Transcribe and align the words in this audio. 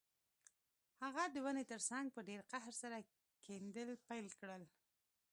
هغه 1.03 1.23
د 1.33 1.35
ونې 1.45 1.63
ترڅنګ 1.71 2.05
په 2.15 2.21
ډیر 2.27 2.39
قهر 2.51 2.73
سره 2.81 2.97
کیندل 3.45 3.89
پیل 4.07 4.27
کړل 4.39 4.63